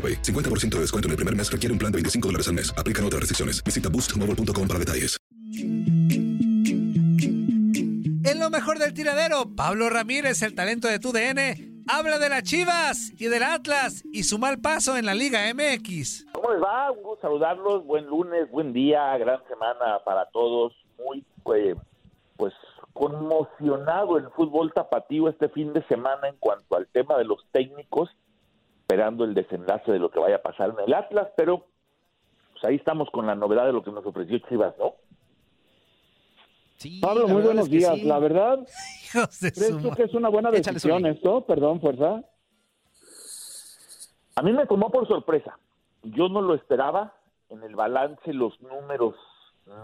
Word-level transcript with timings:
AroPay. 0.00 0.22
50% 0.22 0.70
de 0.76 0.80
descuento 0.80 1.08
en 1.08 1.10
el 1.10 1.16
primer 1.16 1.36
mes 1.36 1.52
requiere 1.52 1.72
un 1.72 1.78
plan 1.78 1.92
de 1.92 1.96
25 1.96 2.28
dólares 2.28 2.48
al 2.48 2.54
mes. 2.54 2.72
Aplican 2.78 3.04
otras 3.04 3.20
restricciones. 3.20 3.62
Visita 3.62 3.90
boostmobile.com 3.90 4.66
para 4.66 4.78
detalles. 4.78 5.18
En 8.22 8.38
lo 8.38 8.50
mejor 8.50 8.78
del 8.78 8.94
tiradero, 8.94 9.44
Pablo 9.56 9.90
Ramírez, 9.90 10.42
el 10.42 10.54
talento 10.54 10.88
de 10.88 10.98
tu 10.98 11.12
DN, 11.12 11.82
habla 11.88 12.18
de 12.18 12.28
las 12.28 12.42
Chivas 12.44 13.12
y 13.18 13.26
del 13.26 13.42
Atlas 13.42 14.04
y 14.12 14.22
su 14.22 14.38
mal 14.38 14.60
paso 14.60 14.96
en 14.96 15.06
la 15.06 15.14
Liga 15.14 15.40
MX. 15.52 16.26
¿Cómo 16.32 16.52
les 16.52 16.62
va? 16.62 16.90
Un 16.90 17.02
gusto 17.02 17.22
saludarlos. 17.22 17.84
Buen 17.84 18.06
lunes, 18.06 18.50
buen 18.50 18.72
día, 18.72 19.16
gran 19.18 19.40
semana 19.48 19.98
para 20.04 20.26
todos. 20.26 20.72
Muy, 21.04 21.24
eh, 21.56 21.74
pues, 22.36 22.54
conmocionado 22.92 24.18
el 24.18 24.28
fútbol 24.30 24.72
tapatío 24.72 25.28
este 25.28 25.48
fin 25.48 25.72
de 25.72 25.82
semana 25.86 26.28
en 26.28 26.36
cuanto 26.38 26.76
al 26.76 26.86
tema 26.88 27.16
de 27.18 27.24
los 27.24 27.44
técnicos 27.52 28.10
esperando 28.90 29.22
el 29.24 29.34
desenlace 29.34 29.92
de 29.92 30.00
lo 30.00 30.10
que 30.10 30.18
vaya 30.18 30.36
a 30.36 30.42
pasar 30.42 30.70
en 30.70 30.84
el 30.84 30.94
Atlas, 30.94 31.28
pero 31.36 31.66
pues 32.52 32.64
ahí 32.64 32.74
estamos 32.74 33.08
con 33.10 33.24
la 33.24 33.36
novedad 33.36 33.66
de 33.66 33.72
lo 33.72 33.84
que 33.84 33.92
nos 33.92 34.04
ofreció 34.04 34.38
Chivas, 34.40 34.74
¿no? 34.78 34.94
Sí, 36.76 36.98
Pablo, 37.00 37.28
muy 37.28 37.42
buenos 37.42 37.70
días. 37.70 38.02
La 38.02 38.18
verdad, 38.18 38.58
¿crees 39.12 39.78
tú 39.80 39.92
que 39.92 40.04
es 40.04 40.14
una 40.14 40.28
buena 40.28 40.50
decisión 40.50 41.06
esto? 41.06 41.42
Perdón, 41.42 41.80
fuerza. 41.80 42.24
A 44.34 44.42
mí 44.42 44.52
me 44.52 44.66
tomó 44.66 44.90
por 44.90 45.06
sorpresa. 45.06 45.56
Yo 46.02 46.28
no 46.28 46.40
lo 46.40 46.54
esperaba. 46.54 47.14
En 47.48 47.62
el 47.62 47.76
balance 47.76 48.32
los 48.32 48.60
números 48.60 49.14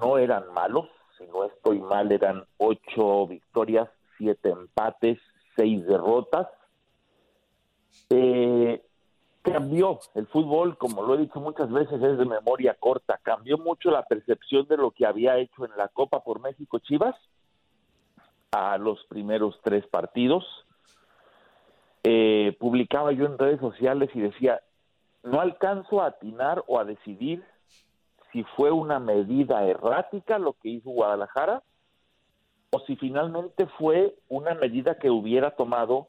no 0.01 0.19
eran 0.19 0.53
malos. 0.53 0.89
Si 1.17 1.27
no 1.27 1.45
estoy 1.45 1.81
mal, 1.81 2.11
eran 2.11 2.45
ocho 2.57 3.29
victorias, 3.29 3.89
siete 4.19 4.51
empates, 4.51 5.19
seis 5.55 5.87
derrotas. 5.87 6.49
Eh, 8.11 8.83
cambió 9.53 10.01
el 10.15 10.27
fútbol, 10.27 10.77
como 10.77 11.03
lo 11.03 11.15
he 11.15 11.19
dicho 11.19 11.41
muchas 11.41 11.71
veces, 11.71 12.03
es 12.03 12.19
de 12.19 12.25
memoria 12.25 12.77
corta. 12.79 13.19
Cambió 13.23 13.59
mucho 13.59 13.91
la 13.91 14.05
percepción 14.05 14.67
de 14.67 14.77
lo 14.77 14.91
que 14.91 15.07
había 15.07 15.39
hecho 15.39 15.65
en 15.65 15.77
la 15.77 15.89
Copa 15.89 16.23
por 16.23 16.41
México 16.41 16.79
Chivas 16.79 17.15
a 18.51 18.79
los 18.79 19.05
primeros 19.07 19.59
tres 19.63 19.87
partidos. 19.87 20.45
Eh, 22.03 22.57
publicaba 22.61 23.13
yo 23.13 23.27
en 23.27 23.39
redes 23.39 23.61
sociales 23.61 24.11
y 24.15 24.21
decía, 24.21 24.61
no 25.23 25.41
alcanzo 25.41 26.01
a 26.01 26.07
atinar 26.07 26.63
o 26.67 26.79
a 26.79 26.85
decidir 26.85 27.45
si 28.33 28.45
fue 28.57 28.71
una 28.71 28.99
medida 29.01 29.65
errática 29.65 30.39
lo 30.39 30.55
que 30.55 30.69
hizo 30.69 30.91
Guadalajara 30.91 31.63
o 32.71 32.81
si 32.81 32.97
finalmente 32.97 33.67
fue 33.79 34.15
una 34.29 34.55
medida 34.55 34.99
que 34.99 35.11
hubiera 35.11 35.53
tomado 35.53 36.09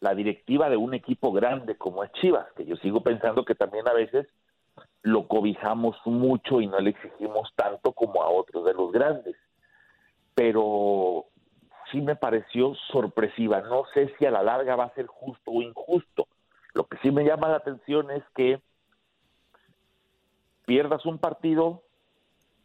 la 0.00 0.14
directiva 0.14 0.68
de 0.70 0.76
un 0.76 0.94
equipo 0.94 1.30
grande 1.30 1.76
como 1.76 2.02
es 2.02 2.12
Chivas, 2.12 2.50
que 2.56 2.64
yo 2.64 2.76
sigo 2.76 3.02
pensando 3.02 3.44
que 3.44 3.54
también 3.54 3.86
a 3.86 3.92
veces 3.92 4.26
lo 5.02 5.28
cobijamos 5.28 5.96
mucho 6.06 6.60
y 6.60 6.66
no 6.66 6.78
le 6.80 6.90
exigimos 6.90 7.52
tanto 7.54 7.92
como 7.92 8.22
a 8.22 8.30
otros 8.30 8.64
de 8.64 8.74
los 8.74 8.92
grandes. 8.92 9.36
Pero 10.34 11.26
sí 11.92 12.00
me 12.00 12.16
pareció 12.16 12.74
sorpresiva. 12.90 13.60
No 13.60 13.84
sé 13.92 14.14
si 14.18 14.24
a 14.24 14.30
la 14.30 14.42
larga 14.42 14.76
va 14.76 14.84
a 14.84 14.94
ser 14.94 15.06
justo 15.06 15.50
o 15.50 15.62
injusto. 15.62 16.26
Lo 16.72 16.84
que 16.84 16.96
sí 16.98 17.10
me 17.10 17.24
llama 17.24 17.48
la 17.48 17.56
atención 17.56 18.10
es 18.10 18.22
que 18.34 18.60
pierdas 20.64 21.04
un 21.04 21.18
partido, 21.18 21.82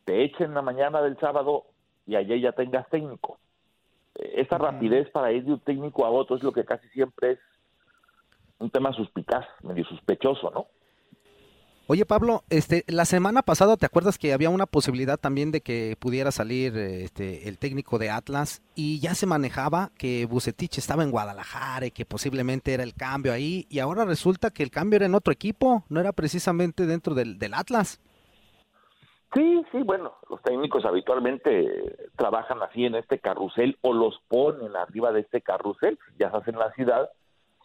te 0.06 0.24
echen 0.24 0.54
la 0.54 0.62
mañana 0.62 1.02
del 1.02 1.18
sábado 1.20 1.66
y 2.06 2.16
allá 2.16 2.36
ya 2.38 2.52
tengas 2.54 2.88
técnico 2.90 3.40
esa 4.16 4.58
rapidez 4.58 5.10
para 5.12 5.32
ir 5.32 5.44
de 5.44 5.54
un 5.54 5.60
técnico 5.60 6.06
a 6.06 6.10
otro 6.10 6.36
es 6.36 6.44
lo 6.44 6.52
que 6.52 6.66
casi 6.66 6.88
siempre 6.90 7.34
es 7.34 7.40
un 8.60 8.70
tema 8.70 8.94
suspicaz, 8.94 9.46
medio 9.64 9.86
sospechoso, 9.86 10.52
¿no? 10.52 10.68
Oye 11.88 12.04
Pablo, 12.04 12.44
este, 12.50 12.84
la 12.88 13.06
semana 13.06 13.44
pasada 13.44 13.78
te 13.78 13.86
acuerdas 13.86 14.18
que 14.18 14.34
había 14.34 14.50
una 14.50 14.66
posibilidad 14.66 15.20
también 15.20 15.52
de 15.52 15.62
que 15.62 15.96
pudiera 16.00 16.32
salir 16.32 16.76
este, 16.76 17.48
el 17.48 17.60
técnico 17.60 18.00
de 18.00 18.10
Atlas 18.10 18.64
y 18.74 19.00
ya 19.00 19.14
se 19.14 19.28
manejaba 19.28 19.92
que 19.96 20.26
Bucetich 20.26 20.80
estaba 20.80 21.04
en 21.04 21.12
Guadalajara 21.12 21.86
y 21.86 21.92
que 21.92 22.04
posiblemente 22.04 22.74
era 22.74 22.82
el 22.82 22.96
cambio 22.96 23.34
ahí 23.34 23.68
y 23.70 23.78
ahora 23.78 24.04
resulta 24.04 24.50
que 24.50 24.64
el 24.64 24.72
cambio 24.72 24.98
era 24.98 25.06
en 25.06 25.14
otro 25.14 25.32
equipo, 25.32 25.84
no 25.88 26.00
era 26.00 26.12
precisamente 26.12 26.88
dentro 26.88 27.14
del, 27.14 27.38
del 27.38 27.54
Atlas. 27.54 28.00
Sí, 29.36 29.66
sí, 29.74 29.84
bueno, 29.84 30.14
los 30.30 30.42
técnicos 30.44 30.86
habitualmente 30.86 32.10
trabajan 32.16 32.64
así 32.64 32.86
en 32.86 32.96
este 32.96 33.20
carrusel 33.20 33.78
o 33.82 33.94
los 33.94 34.18
ponen 34.30 34.78
arriba 34.78 35.12
de 35.12 35.20
este 35.20 35.42
carrusel, 35.42 36.00
ya 36.18 36.32
se 36.32 36.38
hace 36.38 36.52
en 36.52 36.60
la 36.60 36.72
ciudad, 36.72 37.10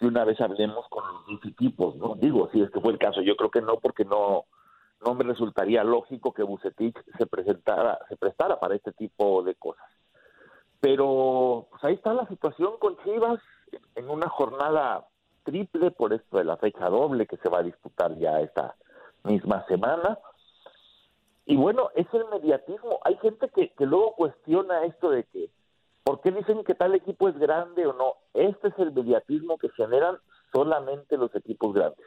si 0.01 0.07
una 0.07 0.25
vez 0.25 0.41
hablemos 0.41 0.85
con 0.89 1.05
los 1.29 1.45
equipos, 1.45 1.95
¿no? 1.95 2.17
Digo, 2.17 2.51
si 2.53 2.61
este 2.61 2.81
fue 2.81 2.91
el 2.91 2.99
caso, 2.99 3.23
yo 3.23 3.37
creo 3.37 3.53
que 3.53 3.63
no, 3.63 3.77
porque 3.77 4.05
no, 4.05 4.47
no 5.07 5.15
me 5.15 5.23
resultaría 5.23 5.85
lógico 5.85 6.33
que 6.33 6.43
Bucetich 6.43 6.97
se 7.17 7.27
presentara, 7.27 8.01
se 8.09 8.17
prestara 8.17 8.59
para 8.59 8.75
este 8.75 8.91
tipo 8.91 9.45
de 9.45 9.55
cosas. 9.55 9.87
Pero 10.81 11.69
pues 11.71 11.85
ahí 11.85 11.95
está 11.95 12.13
la 12.15 12.27
situación 12.27 12.79
con 12.81 12.97
Chivas 13.05 13.39
en 13.95 14.11
una 14.11 14.29
jornada 14.29 15.07
triple 15.45 15.93
por 15.93 16.15
esto 16.15 16.39
de 16.39 16.45
la 16.45 16.57
fecha 16.57 16.89
doble 16.89 17.29
que 17.29 17.37
se 17.37 17.49
va 17.49 17.59
a 17.59 17.63
disputar 17.63 18.17
ya 18.19 18.41
esta 18.41 18.75
misma 19.23 19.65
semana 19.69 20.19
y 21.47 21.57
bueno, 21.57 21.91
es 21.95 22.07
el 22.13 22.25
mediatismo. 22.27 23.01
Hay 23.05 23.17
gente 23.19 23.49
que, 23.49 23.71
que 23.71 23.87
luego 23.87 24.15
cuestiona 24.15 24.85
esto 24.85 25.11
de 25.11 25.25
que, 25.25 25.51
¿por 26.05 26.21
qué 26.21 26.31
dicen 26.31 26.65
que 26.65 26.75
tal 26.75 26.95
equipo 26.95 27.29
es 27.29 27.39
grande 27.39 27.87
o 27.87 27.93
no? 27.93 28.15
Este 28.35 28.69
es 28.69 28.75
el 28.79 28.93
mediatismo 28.93 29.59
que 29.59 29.69
generan 29.71 30.19
solamente 30.53 31.17
los 31.17 31.35
equipos 31.35 31.75
grandes. 31.75 32.07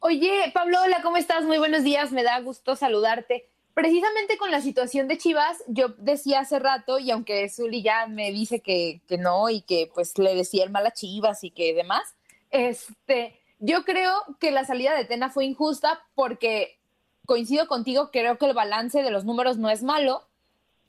Oye, 0.00 0.50
Pablo, 0.54 0.78
hola, 0.84 1.02
¿cómo 1.02 1.16
estás? 1.16 1.44
Muy 1.44 1.58
buenos 1.58 1.82
días, 1.82 2.12
me 2.12 2.22
da 2.22 2.40
gusto 2.40 2.76
saludarte. 2.76 3.48
Precisamente 3.74 4.36
con 4.36 4.50
la 4.50 4.60
situación 4.60 5.08
de 5.08 5.16
Chivas, 5.16 5.64
yo 5.66 5.88
decía 5.96 6.40
hace 6.40 6.58
rato, 6.58 6.98
y 6.98 7.10
aunque 7.10 7.48
Zuli 7.48 7.82
ya 7.82 8.06
me 8.06 8.30
dice 8.30 8.60
que, 8.60 9.00
que 9.08 9.16
no 9.16 9.48
y 9.48 9.62
que 9.62 9.90
pues 9.92 10.18
le 10.18 10.34
decía 10.34 10.64
el 10.64 10.70
mal 10.70 10.86
a 10.86 10.92
Chivas 10.92 11.42
y 11.42 11.50
que 11.50 11.74
demás, 11.74 12.14
este, 12.50 13.41
yo 13.62 13.84
creo 13.84 14.12
que 14.40 14.50
la 14.50 14.64
salida 14.64 14.92
de 14.94 15.04
Tena 15.04 15.30
fue 15.30 15.44
injusta 15.44 16.04
porque 16.16 16.80
coincido 17.26 17.68
contigo, 17.68 18.10
creo 18.10 18.36
que 18.36 18.46
el 18.46 18.54
balance 18.54 19.04
de 19.04 19.10
los 19.12 19.24
números 19.24 19.56
no 19.56 19.70
es 19.70 19.84
malo, 19.84 20.26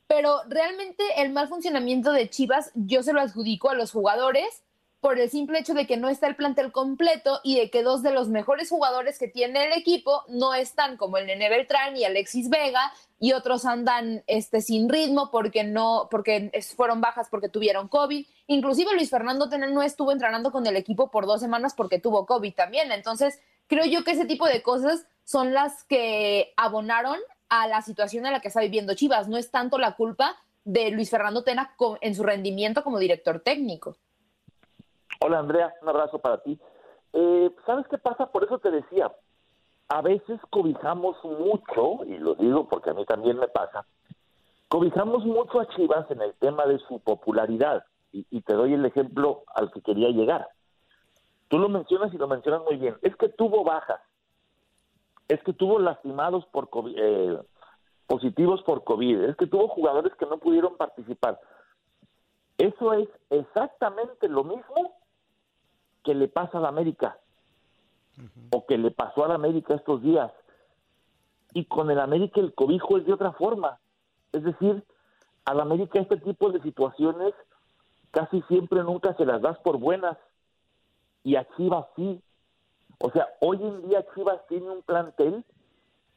pero 0.07 0.41
realmente 0.49 1.03
el 1.17 1.31
mal 1.31 1.47
funcionamiento 1.47 2.11
de 2.11 2.29
Chivas 2.31 2.71
yo 2.73 3.03
se 3.03 3.13
lo 3.13 3.21
adjudico 3.21 3.69
a 3.69 3.75
los 3.75 3.91
jugadores 3.91 4.63
por 5.03 5.19
el 5.19 5.29
simple 5.29 5.59
hecho 5.59 5.73
de 5.73 5.85
que 5.85 5.97
no 5.97 6.07
está 6.07 6.27
el 6.27 6.37
plantel 6.37 6.71
completo 6.71 7.41
y 7.43 7.59
de 7.59 7.69
que 7.69 7.83
dos 7.83 8.03
de 8.03 8.13
los 8.13 8.29
mejores 8.29 8.69
jugadores 8.69 9.19
que 9.19 9.27
tiene 9.27 9.65
el 9.65 9.73
equipo 9.73 10.23
no 10.29 10.53
están, 10.53 10.95
como 10.95 11.17
el 11.17 11.27
Nene 11.27 11.49
Beltrán 11.49 11.97
y 11.97 12.05
Alexis 12.05 12.49
Vega, 12.49 12.93
y 13.19 13.33
otros 13.33 13.65
andan 13.65 14.23
este, 14.27 14.61
sin 14.61 14.87
ritmo 14.87 15.29
porque 15.29 15.65
no, 15.65 16.07
porque 16.09 16.51
fueron 16.77 17.01
bajas 17.01 17.27
porque 17.29 17.49
tuvieron 17.49 17.89
COVID. 17.89 18.25
Inclusive 18.47 18.93
Luis 18.93 19.09
Fernando 19.09 19.49
Tena 19.49 19.67
no 19.67 19.83
estuvo 19.83 20.13
entrenando 20.13 20.53
con 20.53 20.65
el 20.67 20.77
equipo 20.77 21.11
por 21.11 21.25
dos 21.25 21.41
semanas 21.41 21.73
porque 21.75 21.99
tuvo 21.99 22.25
COVID 22.25 22.53
también. 22.53 22.89
Entonces, 22.93 23.41
creo 23.67 23.83
yo 23.83 24.05
que 24.05 24.11
ese 24.11 24.23
tipo 24.23 24.47
de 24.47 24.61
cosas 24.61 25.05
son 25.25 25.53
las 25.53 25.83
que 25.83 26.53
abonaron 26.55 27.19
a 27.49 27.67
la 27.67 27.81
situación 27.81 28.25
en 28.25 28.31
la 28.31 28.39
que 28.39 28.47
está 28.47 28.61
viviendo 28.61 28.95
Chivas. 28.95 29.27
No 29.27 29.35
es 29.35 29.51
tanto 29.51 29.77
la 29.77 29.97
culpa 29.97 30.37
de 30.63 30.91
Luis 30.91 31.09
Fernando 31.09 31.43
Tena 31.43 31.75
en 31.99 32.15
su 32.15 32.23
rendimiento 32.23 32.85
como 32.85 32.99
director 32.99 33.41
técnico. 33.41 33.97
Hola 35.25 35.39
Andrea, 35.39 35.73
un 35.81 35.87
abrazo 35.87 36.19
para 36.19 36.39
ti. 36.39 36.59
Eh, 37.13 37.49
¿Sabes 37.65 37.87
qué 37.87 37.97
pasa? 37.97 38.25
Por 38.25 38.43
eso 38.43 38.59
te 38.59 38.69
decía, 38.69 39.09
a 39.87 40.01
veces 40.01 40.37
cobijamos 40.49 41.15
mucho, 41.23 42.03
y 42.03 42.17
lo 42.17 42.35
digo 42.35 42.67
porque 42.67 42.89
a 42.89 42.93
mí 42.93 43.05
también 43.05 43.37
me 43.37 43.47
pasa, 43.47 43.85
cobijamos 44.67 45.23
mucho 45.23 45.61
a 45.61 45.69
Chivas 45.69 46.11
en 46.11 46.21
el 46.21 46.33
tema 46.33 46.65
de 46.65 46.77
su 46.79 46.99
popularidad, 46.99 47.85
y, 48.11 48.41
te 48.41 48.53
doy 48.53 48.73
el 48.73 48.85
ejemplo 48.85 49.43
al 49.55 49.71
que 49.71 49.81
quería 49.81 50.09
llegar. 50.09 50.49
Tú 51.47 51.57
lo 51.57 51.69
mencionas 51.69 52.13
y 52.13 52.17
lo 52.17 52.27
mencionas 52.27 52.63
muy 52.63 52.75
bien, 52.75 52.97
es 53.01 53.15
que 53.15 53.29
tuvo 53.29 53.63
bajas, 53.63 54.01
es 55.29 55.41
que 55.43 55.53
tuvo 55.53 55.79
lastimados 55.79 56.45
por 56.47 56.69
COVID, 56.69 56.95
eh, 56.97 57.39
positivos 58.07 58.61
por 58.63 58.83
COVID, 58.83 59.23
es 59.23 59.37
que 59.37 59.47
tuvo 59.47 59.69
jugadores 59.69 60.13
que 60.15 60.25
no 60.25 60.37
pudieron 60.37 60.75
participar. 60.75 61.39
Eso 62.57 62.91
es 62.91 63.07
exactamente 63.29 64.27
lo 64.27 64.43
mismo 64.43 64.92
que 66.03 66.13
le 66.13 66.27
pasa 66.27 66.57
a 66.57 66.61
la 66.61 66.67
América 66.69 67.17
o 68.51 68.65
que 68.65 68.77
le 68.77 68.91
pasó 68.91 69.25
a 69.25 69.29
la 69.29 69.35
América 69.35 69.75
estos 69.75 70.01
días. 70.01 70.31
Y 71.53 71.65
con 71.65 71.89
el 71.91 71.99
América 71.99 72.39
el 72.39 72.53
cobijo 72.53 72.97
es 72.97 73.05
de 73.05 73.13
otra 73.13 73.31
forma. 73.33 73.79
Es 74.31 74.43
decir, 74.43 74.83
a 75.45 75.53
la 75.53 75.63
América 75.63 75.99
este 75.99 76.17
tipo 76.17 76.51
de 76.51 76.61
situaciones 76.61 77.33
casi 78.11 78.41
siempre 78.43 78.83
nunca 78.83 79.13
se 79.15 79.25
las 79.25 79.41
das 79.41 79.57
por 79.59 79.77
buenas. 79.77 80.17
Y 81.23 81.35
a 81.35 81.47
Chivas 81.55 81.87
sí. 81.95 82.21
O 82.99 83.09
sea, 83.11 83.27
hoy 83.41 83.57
en 83.61 83.87
día 83.89 84.05
Chivas 84.13 84.45
tiene 84.47 84.69
un 84.69 84.81
plantel, 84.83 85.43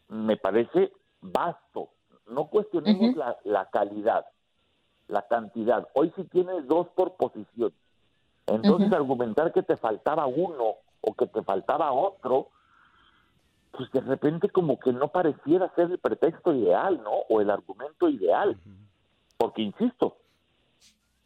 me 0.09 0.37
parece, 0.37 0.93
vasto. 1.21 1.88
No 2.27 2.49
cuestionemos 2.49 3.17
la, 3.17 3.37
la 3.44 3.71
calidad, 3.71 4.27
la 5.09 5.23
cantidad. 5.27 5.88
Hoy 5.94 6.12
sí 6.17 6.25
tienes 6.25 6.67
dos 6.67 6.88
por 6.88 7.15
posición. 7.15 7.73
Entonces, 8.46 8.93
argumentar 8.93 9.52
que 9.52 9.62
te 9.62 9.76
faltaba 9.76 10.26
uno 10.26 10.76
o 11.00 11.14
que 11.14 11.26
te 11.26 11.43
faltaba 11.43 11.93
otro, 11.93 12.48
pues 13.72 13.90
de 13.90 14.00
repente 14.00 14.48
como 14.48 14.78
que 14.78 14.93
no 14.93 15.08
pareciera 15.08 15.72
ser 15.75 15.90
el 15.90 15.98
pretexto 15.98 16.52
ideal, 16.52 17.02
¿no? 17.02 17.10
O 17.28 17.40
el 17.40 17.50
argumento 17.50 18.08
ideal. 18.08 18.56
Porque, 19.37 19.62
insisto, 19.62 20.16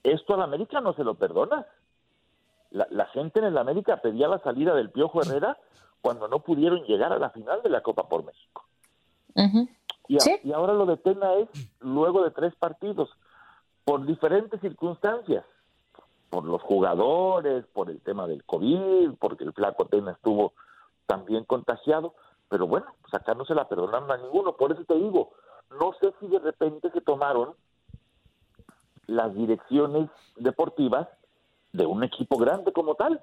esto 0.02 0.34
a 0.34 0.38
la 0.38 0.44
América 0.44 0.81
no 0.81 0.94
se 0.94 1.05
lo 1.05 1.14
perdona. 1.14 1.67
La, 2.70 3.06
gente 3.06 3.40
en 3.40 3.46
el 3.46 3.58
América 3.58 3.96
pedía 3.96 4.28
la 4.28 4.38
salida 4.38 4.75
del 4.75 4.90
Piojo 4.90 5.20
Herrera 5.23 5.58
cuando 6.00 6.28
no 6.28 6.38
pudieron 6.38 6.84
llegar 6.84 7.12
a 7.12 7.19
la 7.19 7.31
final 7.31 7.62
de 7.62 7.69
la 7.69 7.82
Copa 7.82 8.08
por 8.08 8.25
México. 8.25 8.64
y, 10.08 10.19
y 10.44 10.52
ahora 10.52 10.73
lo 10.73 10.87
de 10.87 10.96
Tena 10.96 11.34
es 11.34 11.49
luego 11.81 12.23
de 12.23 12.31
tres 12.31 12.55
partidos, 12.55 13.11
por 13.84 14.06
diferentes 14.06 14.61
circunstancias 14.61 15.44
por 16.31 16.44
los 16.44 16.62
jugadores, 16.62 17.67
por 17.73 17.91
el 17.91 18.00
tema 18.00 18.27
del 18.27 18.44
COVID, 18.44 19.15
porque 19.19 19.44
el 19.44 19.53
flaco 19.53 19.87
Tena 19.87 20.12
estuvo 20.12 20.55
también 21.06 21.44
contagiado, 21.44 22.15
pero 22.49 22.67
bueno, 22.67 22.87
pues 23.03 23.12
acá 23.15 23.35
no 23.35 23.44
se 23.44 23.55
la 23.55 23.69
perdonaron 23.69 24.11
a 24.11 24.17
ninguno, 24.17 24.56
por 24.56 24.73
eso 24.73 24.85
te 24.85 24.94
digo, 24.94 25.32
no 25.79 25.93
sé 26.00 26.15
si 26.21 26.29
de 26.29 26.38
repente 26.38 26.91
se 26.93 27.00
tomaron 27.00 27.55
las 29.06 29.35
direcciones 29.35 30.09
deportivas 30.37 31.09
de 31.73 31.85
un 31.85 32.05
equipo 32.05 32.38
grande 32.38 32.73
como 32.73 32.94
tal. 32.94 33.21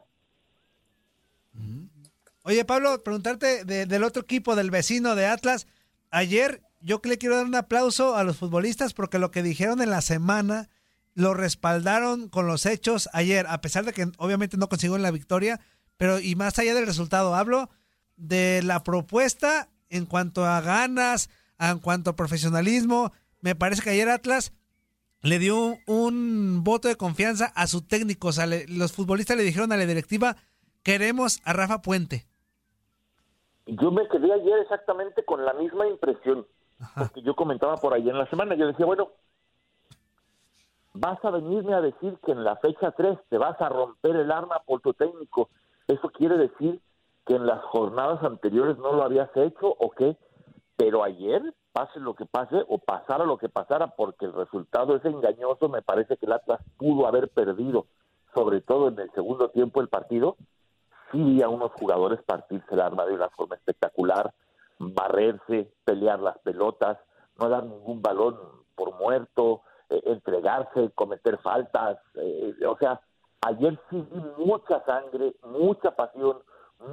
Oye, 2.43 2.63
Pablo, 2.65 3.03
preguntarte 3.03 3.65
del 3.65 4.03
otro 4.03 4.21
equipo, 4.21 4.55
del 4.55 4.71
vecino 4.71 5.15
de 5.15 5.27
Atlas. 5.27 5.67
Ayer 6.11 6.61
yo 6.81 7.01
le 7.03 7.17
quiero 7.17 7.35
dar 7.35 7.45
un 7.45 7.55
aplauso 7.55 8.15
a 8.15 8.23
los 8.23 8.37
futbolistas 8.37 8.93
porque 8.93 9.19
lo 9.19 9.31
que 9.31 9.43
dijeron 9.43 9.81
en 9.81 9.89
la 9.89 10.01
semana 10.01 10.69
lo 11.17 11.33
respaldaron 11.33 12.29
con 12.29 12.45
los 12.45 12.67
hechos 12.67 13.09
ayer, 13.11 13.47
a 13.49 13.59
pesar 13.59 13.83
de 13.85 13.91
que 13.91 14.05
obviamente 14.19 14.55
no 14.55 14.69
consiguieron 14.69 15.01
la 15.01 15.09
victoria, 15.09 15.59
pero 15.97 16.19
y 16.19 16.35
más 16.35 16.59
allá 16.59 16.75
del 16.75 16.85
resultado, 16.85 17.33
hablo 17.33 17.71
de 18.17 18.61
la 18.63 18.83
propuesta 18.83 19.67
en 19.89 20.05
cuanto 20.05 20.45
a 20.45 20.61
ganas, 20.61 21.31
en 21.59 21.79
cuanto 21.79 22.11
a 22.11 22.15
profesionalismo. 22.15 23.11
Me 23.41 23.55
parece 23.55 23.81
que 23.81 23.89
ayer 23.89 24.07
Atlas 24.09 24.53
le 25.23 25.39
dio 25.39 25.79
un, 25.87 26.63
voto 26.63 26.87
de 26.87 26.97
confianza 26.97 27.51
a 27.55 27.65
su 27.65 27.81
técnico. 27.81 28.27
O 28.27 28.31
sea, 28.31 28.45
los 28.67 28.93
futbolistas 28.93 29.37
le 29.37 29.43
dijeron 29.43 29.71
a 29.71 29.77
la 29.77 29.87
directiva, 29.87 30.35
queremos 30.83 31.41
a 31.45 31.53
Rafa 31.53 31.81
Puente. 31.81 32.27
Yo 33.65 33.89
me 33.89 34.07
quedé 34.07 34.31
ayer 34.31 34.59
exactamente 34.59 35.25
con 35.25 35.43
la 35.43 35.53
misma 35.53 35.87
impresión. 35.87 36.45
Porque 36.95 37.23
yo 37.23 37.35
comentaba 37.35 37.75
por 37.77 37.95
ahí 37.95 38.07
en 38.07 38.19
la 38.19 38.29
semana, 38.29 38.53
yo 38.53 38.67
decía, 38.67 38.85
bueno, 38.85 39.09
vas 40.99 41.23
a 41.23 41.31
venirme 41.31 41.73
a 41.73 41.81
decir 41.81 42.17
que 42.25 42.31
en 42.31 42.43
la 42.43 42.55
fecha 42.57 42.91
3 42.91 43.19
te 43.29 43.37
vas 43.37 43.59
a 43.61 43.69
romper 43.69 44.15
el 44.15 44.31
arma 44.31 44.61
por 44.65 44.81
tu 44.81 44.93
técnico. 44.93 45.49
¿Eso 45.87 46.09
quiere 46.09 46.37
decir 46.37 46.81
que 47.25 47.35
en 47.35 47.45
las 47.45 47.63
jornadas 47.65 48.23
anteriores 48.23 48.77
no 48.77 48.93
lo 48.93 49.03
habías 49.03 49.29
hecho 49.35 49.67
o 49.67 49.91
qué? 49.91 50.17
Pero 50.75 51.03
ayer, 51.03 51.41
pase 51.71 51.99
lo 51.99 52.15
que 52.15 52.25
pase 52.25 52.63
o 52.67 52.77
pasara 52.79 53.25
lo 53.25 53.37
que 53.37 53.49
pasara, 53.49 53.87
porque 53.87 54.25
el 54.25 54.33
resultado 54.33 54.95
es 54.95 55.05
engañoso, 55.05 55.69
me 55.69 55.81
parece 55.81 56.17
que 56.17 56.25
el 56.25 56.33
Atlas 56.33 56.61
pudo 56.77 57.07
haber 57.07 57.29
perdido, 57.29 57.85
sobre 58.33 58.61
todo 58.61 58.87
en 58.87 58.99
el 58.99 59.11
segundo 59.11 59.49
tiempo 59.49 59.79
del 59.79 59.89
partido. 59.89 60.35
Sí 61.11 61.41
a 61.41 61.49
unos 61.49 61.71
jugadores 61.73 62.21
partirse 62.23 62.73
el 62.73 62.81
arma 62.81 63.05
de 63.05 63.13
una 63.13 63.29
forma 63.29 63.55
espectacular, 63.55 64.33
barrerse, 64.77 65.71
pelear 65.85 66.19
las 66.19 66.37
pelotas, 66.39 66.97
no 67.39 67.49
dar 67.49 67.63
ningún 67.63 68.01
balón 68.01 68.37
por 68.75 68.95
muerto, 68.95 69.61
eh, 69.89 70.01
entregarse, 70.05 70.91
cometer 70.95 71.37
faltas. 71.39 71.99
Eh, 72.15 72.55
o 72.67 72.77
sea, 72.77 72.99
ayer 73.41 73.79
sí 73.89 74.05
vi 74.11 74.45
mucha 74.45 74.83
sangre, 74.85 75.35
mucha 75.43 75.91
pasión, 75.91 76.39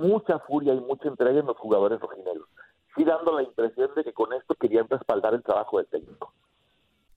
mucha 0.00 0.38
furia 0.40 0.74
y 0.74 0.80
mucha 0.80 1.08
entrega 1.08 1.40
en 1.40 1.46
los 1.46 1.56
jugadores 1.56 2.00
rojinegros. 2.00 2.48
Sí 2.96 3.04
dando 3.04 3.32
la 3.32 3.42
impresión 3.42 3.90
de 3.94 4.04
que 4.04 4.12
con 4.12 4.32
esto 4.32 4.54
querían 4.54 4.88
respaldar 4.88 5.34
el 5.34 5.42
trabajo 5.42 5.78
del 5.78 5.86
técnico 5.88 6.33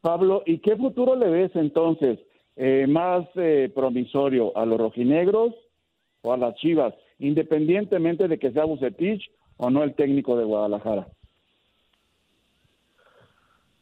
Pablo, 0.00 0.42
¿y 0.44 0.58
qué 0.58 0.76
futuro 0.76 1.16
le 1.16 1.28
ves 1.28 1.50
entonces? 1.54 2.18
Eh, 2.56 2.86
¿Más 2.86 3.26
eh, 3.36 3.72
promisorio 3.74 4.56
a 4.56 4.64
los 4.66 4.78
rojinegros 4.78 5.54
o 6.22 6.32
a 6.32 6.36
las 6.36 6.54
chivas, 6.56 6.94
independientemente 7.18 8.28
de 8.28 8.38
que 8.38 8.52
sea 8.52 8.64
Bucetich 8.64 9.30
o 9.56 9.70
no 9.70 9.82
el 9.82 9.94
técnico 9.94 10.36
de 10.36 10.44
Guadalajara? 10.44 11.08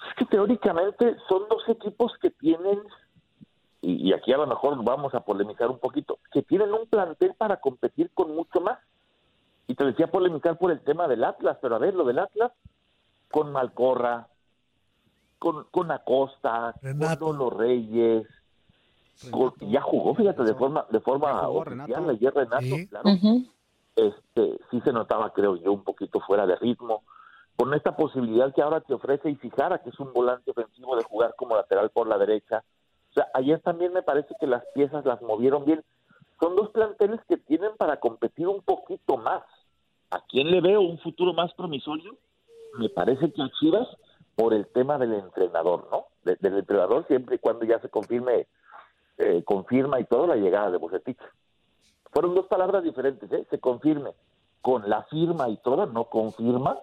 Es 0.08 0.14
que 0.16 0.24
teóricamente 0.26 1.16
son 1.28 1.42
dos 1.48 1.68
equipos 1.68 2.12
que 2.20 2.30
tienen 2.30 2.80
y, 3.82 4.08
y 4.08 4.12
aquí 4.12 4.32
a 4.32 4.38
lo 4.38 4.46
mejor 4.46 4.82
vamos 4.84 5.12
a 5.14 5.24
polemizar 5.24 5.68
un 5.68 5.78
poquito, 5.78 6.18
que 6.32 6.42
tienen 6.42 6.72
un 6.72 6.86
plantel 6.86 7.34
para 7.34 7.58
competir 7.58 8.10
con 8.14 8.34
mucho 8.34 8.60
más. 8.60 8.78
Y 9.66 9.74
te 9.74 9.84
decía 9.84 10.06
polemizar 10.06 10.56
por 10.56 10.70
el 10.70 10.80
tema 10.80 11.08
del 11.08 11.24
Atlas, 11.24 11.58
pero 11.60 11.74
a 11.74 11.78
ver, 11.78 11.94
lo 11.94 12.04
del 12.04 12.18
Atlas, 12.20 12.52
con 13.30 13.52
Malcorra, 13.52 14.28
con, 15.42 15.64
con 15.72 15.90
Acosta, 15.90 16.72
Renato. 16.80 17.26
con 17.26 17.36
los 17.38 17.52
Reyes, 17.52 18.24
con- 19.32 19.52
ya 19.58 19.80
jugó, 19.80 20.14
fíjate, 20.14 20.44
de 20.44 20.54
forma, 20.54 20.86
de 20.88 21.00
forma 21.00 21.32
Ya 21.32 21.38
jugó 21.46 21.58
oficial, 21.62 21.88
Renato. 21.88 22.10
ayer 22.10 22.32
Renato, 22.34 22.60
Sí. 22.62 22.86
claro 22.86 23.10
este, 23.96 24.58
sí 24.70 24.80
se 24.82 24.92
notaba, 24.92 25.32
creo 25.32 25.56
yo, 25.56 25.72
un 25.72 25.82
poquito 25.82 26.20
fuera 26.20 26.46
de 26.46 26.54
ritmo. 26.56 27.02
Con 27.56 27.74
esta 27.74 27.94
posibilidad 27.96 28.54
que 28.54 28.62
ahora 28.62 28.80
te 28.80 28.94
ofrece 28.94 29.30
Isijara, 29.30 29.78
que 29.82 29.90
es 29.90 29.98
un 30.00 30.12
volante 30.12 30.52
ofensivo 30.52 30.94
de 30.96 31.02
jugar 31.02 31.34
como 31.36 31.56
lateral 31.56 31.90
por 31.90 32.06
la 32.06 32.16
derecha. 32.18 32.62
O 33.10 33.14
sea, 33.14 33.26
ayer 33.34 33.60
también 33.60 33.92
me 33.92 34.02
parece 34.02 34.34
que 34.40 34.46
las 34.46 34.62
piezas 34.74 35.04
las 35.04 35.20
movieron 35.22 35.64
bien. 35.66 35.82
Son 36.40 36.54
dos 36.56 36.70
planteles 36.70 37.20
que 37.28 37.36
tienen 37.36 37.76
para 37.76 37.98
competir 37.98 38.46
un 38.48 38.62
poquito 38.62 39.16
más. 39.18 39.42
¿A 40.10 40.20
quién 40.26 40.50
le 40.50 40.60
veo 40.62 40.80
un 40.80 40.98
futuro 41.00 41.32
más 41.34 41.52
promisorio? 41.54 42.16
Me 42.78 42.88
parece 42.88 43.30
que 43.32 43.42
a 43.42 43.50
Chivas 43.60 43.88
por 44.34 44.54
el 44.54 44.66
tema 44.68 44.98
del 44.98 45.14
entrenador, 45.14 45.88
¿no? 45.90 46.06
De- 46.24 46.36
del 46.40 46.58
entrenador 46.58 47.06
siempre 47.06 47.36
y 47.36 47.38
cuando 47.38 47.64
ya 47.64 47.78
se 47.80 47.88
confirme, 47.88 48.46
eh, 49.18 49.42
confirma 49.44 50.00
y 50.00 50.04
todo 50.04 50.26
la 50.26 50.36
llegada 50.36 50.70
de 50.70 50.78
Bucetich 50.78 51.18
fueron 52.12 52.34
dos 52.34 52.46
palabras 52.46 52.82
diferentes, 52.84 53.30
¿eh? 53.32 53.46
Se 53.50 53.58
confirme 53.58 54.10
con 54.60 54.88
la 54.88 55.02
firma 55.04 55.48
y 55.48 55.56
todo, 55.58 55.86
no 55.86 56.04
confirma, 56.04 56.78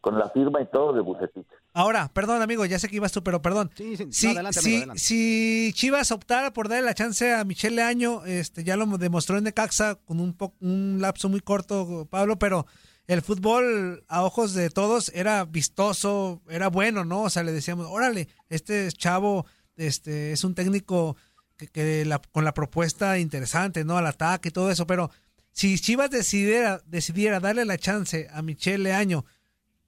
con 0.00 0.18
la 0.18 0.28
firma 0.30 0.60
y 0.62 0.66
todo 0.66 0.92
de 0.92 1.00
Bucetich. 1.00 1.46
Ahora, 1.74 2.10
perdón, 2.12 2.42
amigo, 2.42 2.64
ya 2.64 2.78
sé 2.78 2.88
que 2.88 2.96
ibas 2.96 3.12
tú, 3.12 3.22
pero 3.22 3.42
perdón. 3.42 3.70
Sí, 3.74 3.96
sí, 3.96 4.06
no, 4.06 4.12
Si, 4.12 4.26
adelante, 4.28 4.60
si- 4.60 4.68
amigo, 4.68 4.78
adelante. 4.78 5.00
si 5.00 5.72
Chivas 5.74 6.10
optara 6.12 6.52
por 6.52 6.68
darle 6.68 6.84
la 6.86 6.94
chance 6.94 7.32
a 7.34 7.44
Michelle 7.44 7.82
Año, 7.82 8.24
este, 8.24 8.64
ya 8.64 8.76
lo 8.76 8.86
demostró 8.98 9.36
en 9.38 9.44
Necaxa 9.44 9.96
con 10.06 10.18
un, 10.20 10.32
po- 10.36 10.54
un 10.60 10.98
lapso 11.00 11.28
muy 11.28 11.40
corto, 11.40 12.06
Pablo, 12.10 12.36
pero 12.38 12.66
el 13.08 13.22
fútbol 13.22 14.04
a 14.06 14.22
ojos 14.22 14.54
de 14.54 14.70
todos 14.70 15.10
era 15.14 15.44
vistoso, 15.44 16.40
era 16.48 16.68
bueno, 16.68 17.04
¿no? 17.04 17.22
O 17.22 17.30
sea, 17.30 17.42
le 17.42 17.50
decíamos, 17.52 17.86
órale, 17.90 18.28
este 18.48 18.88
chavo 18.92 19.44
este, 19.76 20.32
es 20.32 20.44
un 20.44 20.54
técnico 20.54 21.16
que, 21.56 21.66
que 21.68 22.04
la- 22.04 22.20
con 22.32 22.44
la 22.44 22.54
propuesta 22.54 23.18
interesante, 23.18 23.84
¿no? 23.84 23.96
Al 23.96 24.06
ataque 24.06 24.50
y 24.50 24.52
todo 24.52 24.70
eso, 24.70 24.86
pero 24.86 25.10
si 25.52 25.76
Chivas 25.78 26.10
decidiera, 26.10 26.80
decidiera 26.86 27.40
darle 27.40 27.64
la 27.64 27.78
chance 27.78 28.28
a 28.32 28.42
Michelle 28.42 28.92
Año, 28.92 29.24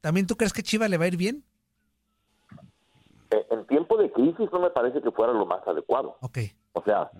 ¿también 0.00 0.26
tú 0.26 0.36
crees 0.36 0.52
que 0.52 0.62
Chivas 0.64 0.90
le 0.90 0.96
va 0.96 1.04
a 1.04 1.08
ir 1.08 1.16
bien? 1.16 1.44
Eh, 3.30 3.46
en 3.50 3.66
tiempo 3.66 3.96
de 3.96 4.10
crisis 4.10 4.48
no 4.52 4.60
me 4.60 4.70
parece 4.70 5.00
que 5.00 5.10
fuera 5.12 5.32
lo 5.32 5.46
más 5.46 5.60
adecuado. 5.68 6.16
Ok. 6.20 6.38
O 6.72 6.82
sea, 6.82 7.10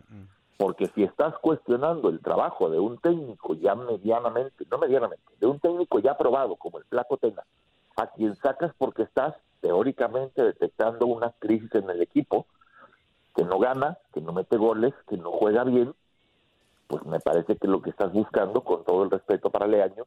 porque 0.61 0.88
si 0.88 1.05
estás 1.05 1.33
cuestionando 1.38 2.11
el 2.11 2.21
trabajo 2.21 2.69
de 2.69 2.79
un 2.79 2.99
técnico 2.99 3.55
ya 3.55 3.75
medianamente, 3.75 4.67
no 4.71 4.76
medianamente, 4.76 5.25
de 5.40 5.47
un 5.47 5.59
técnico 5.59 6.00
ya 6.00 6.19
probado 6.19 6.57
como 6.57 6.76
el 6.76 6.85
Flaco 6.85 7.17
Tena, 7.17 7.45
a 7.97 8.09
quien 8.09 8.37
sacas 8.37 8.71
porque 8.76 9.05
estás 9.05 9.35
teóricamente 9.62 10.43
detectando 10.43 11.07
una 11.07 11.33
crisis 11.38 11.75
en 11.76 11.88
el 11.88 12.02
equipo, 12.02 12.45
que 13.35 13.43
no 13.43 13.59
gana, 13.59 13.97
que 14.12 14.21
no 14.21 14.35
mete 14.35 14.59
goles, 14.59 14.93
que 15.09 15.17
no 15.17 15.33
juega 15.33 15.64
bien, 15.64 15.95
pues 16.88 17.07
me 17.07 17.21
parece 17.21 17.57
que 17.57 17.67
lo 17.67 17.81
que 17.81 17.88
estás 17.88 18.12
buscando, 18.12 18.61
con 18.61 18.85
todo 18.85 19.05
el 19.05 19.11
respeto 19.11 19.49
para 19.49 19.67
Leaño, 19.67 20.05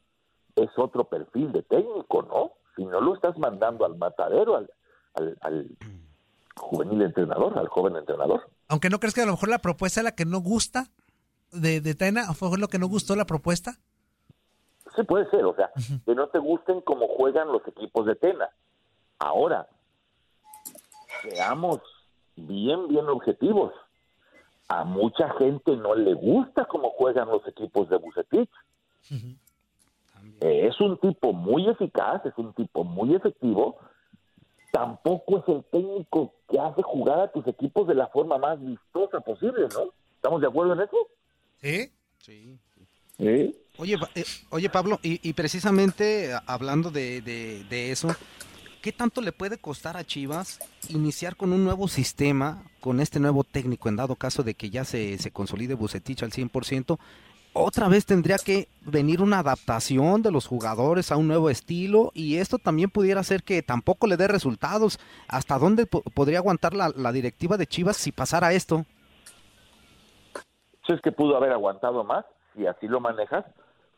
es 0.56 0.70
otro 0.78 1.06
perfil 1.06 1.52
de 1.52 1.64
técnico, 1.64 2.22
¿no? 2.22 2.52
Si 2.76 2.86
no 2.86 3.02
lo 3.02 3.16
estás 3.16 3.40
mandando 3.40 3.86
al 3.86 3.98
matadero, 3.98 4.56
al 5.16 5.78
juvenil 6.58 7.02
entrenador, 7.02 7.58
al 7.58 7.70
joven 7.70 7.96
entrenador. 7.96 8.44
Aunque 8.74 8.90
no 8.90 9.00
crees 9.00 9.14
que 9.14 9.22
a 9.22 9.28
lo 9.28 9.34
mejor 9.34 9.50
la 9.50 9.60
propuesta 9.60 10.00
es 10.00 10.04
la 10.04 10.16
que 10.16 10.26
no 10.26 10.40
gusta 10.40 10.88
de, 11.52 11.80
de 11.80 11.94
Tena, 11.94 12.32
¿o 12.32 12.34
fue 12.34 12.58
lo 12.58 12.68
que 12.70 12.80
no 12.80 12.88
gustó 12.88 13.16
la 13.16 13.26
propuesta? 13.26 13.78
Sí, 14.96 15.04
puede 15.04 15.30
ser, 15.30 15.46
o 15.46 15.56
sea, 15.56 15.70
que 16.04 16.16
no 16.16 16.28
te 16.30 16.40
gusten 16.40 16.82
como 16.82 17.08
juegan 17.08 17.50
los 17.50 17.62
equipos 17.68 18.08
de 18.08 18.16
Tena. 18.16 18.50
Ahora, 19.20 19.68
seamos 21.22 21.82
bien, 22.36 22.88
bien 22.88 23.08
objetivos. 23.10 23.74
A 24.70 24.84
mucha 24.86 25.30
gente 25.36 25.78
no 25.78 25.94
le 25.94 26.16
gusta 26.16 26.66
cómo 26.66 26.90
juegan 26.90 27.28
los 27.28 27.48
equipos 27.48 27.88
de 27.90 27.98
Bucetich. 27.98 28.50
Eh, 30.42 30.68
es 30.68 30.82
un 30.82 30.98
tipo 30.98 31.32
muy 31.32 31.70
eficaz, 31.70 32.26
es 32.26 32.34
un 32.38 32.52
tipo 32.54 32.84
muy 32.84 33.14
efectivo. 33.14 33.78
Tampoco 34.74 35.38
es 35.38 35.44
el 35.50 35.64
técnico 35.66 36.34
que 36.50 36.60
hace 36.60 36.82
jugar 36.82 37.20
a 37.20 37.32
tus 37.32 37.46
equipos 37.46 37.88
de 37.88 37.94
la 37.94 38.08
forma 38.08 38.40
más 38.40 38.60
vistosa 38.60 39.20
posible, 39.20 39.68
¿no? 39.72 39.94
¿Estamos 40.16 40.42
de 40.42 40.48
acuerdo 40.48 40.74
en 40.74 40.80
eso? 40.82 40.98
Sí. 41.62 41.92
Sí. 42.18 42.58
Sí. 43.20 43.56
Oye, 43.78 43.98
eh, 44.16 44.24
oye 44.50 44.70
Pablo, 44.72 45.00
y, 45.04 45.20
y 45.30 45.34
precisamente 45.34 46.32
hablando 46.48 46.90
de, 46.90 47.22
de- 47.22 47.64
de 47.66 47.92
eso, 47.92 48.08
¿qué 48.82 48.92
tanto 48.92 49.22
le 49.22 49.32
puede 49.32 49.60
costar 49.60 49.96
a 49.96 50.04
Chivas 50.04 50.60
iniciar 50.90 51.36
con 51.36 51.54
un 51.54 51.64
nuevo 51.64 51.88
sistema, 51.88 52.64
con 52.80 53.00
este 53.00 53.20
nuevo 53.20 53.44
técnico, 53.44 53.90
en 53.90 53.98
dado 53.98 54.16
caso 54.16 54.42
de 54.42 54.56
que 54.56 54.72
ya 54.72 54.86
se, 54.86 55.20
se 55.20 55.30
consolide 55.30 55.76
Bucetich 55.76 56.24
al 56.24 56.32
100%? 56.32 56.98
Otra 57.56 57.88
vez 57.88 58.06
tendría 58.06 58.38
que 58.38 58.68
venir 58.82 59.22
una 59.22 59.40
adaptación 59.40 60.24
de 60.24 60.32
los 60.32 60.48
jugadores 60.48 61.12
a 61.12 61.18
un 61.18 61.28
nuevo 61.28 61.52
estilo 61.52 62.12
y 62.16 62.38
esto 62.38 62.58
también 62.58 62.90
pudiera 62.90 63.20
hacer 63.22 63.44
que 63.44 63.62
tampoco 63.62 64.08
le 64.08 64.18
dé 64.18 64.28
resultados. 64.28 65.00
¿Hasta 65.28 65.60
dónde 65.60 65.86
po- 65.86 66.02
podría 66.16 66.40
aguantar 66.40 66.74
la, 66.74 66.92
la 66.96 67.12
directiva 67.12 67.56
de 67.58 67.68
Chivas 67.68 67.98
si 67.98 68.12
pasara 68.12 68.54
esto? 68.54 68.86
Si 70.88 70.94
es 70.94 71.02
que 71.02 71.12
pudo 71.12 71.38
haber 71.38 71.52
aguantado 71.52 72.04
más, 72.04 72.26
si 72.56 72.66
así 72.66 72.88
lo 72.88 73.00
manejas, 73.00 73.46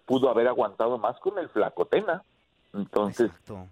pudo 0.05 0.29
haber 0.29 0.47
aguantado 0.50 0.97
más 0.97 1.17
con 1.19 1.39
el 1.39 1.47
Flacotena. 1.50 2.24
Entonces, 2.74 3.31
Exacto. 3.31 3.67